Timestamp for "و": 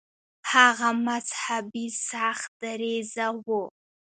3.45-3.47